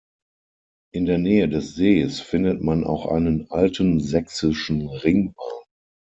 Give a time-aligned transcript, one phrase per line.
[0.95, 5.61] In der Nähe des Sees findet man auch einen alten sächsischen Ringwall.